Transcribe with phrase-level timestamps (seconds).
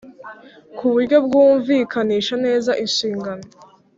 [0.77, 3.45] ku buryo bwumvikanisha neza inshingano,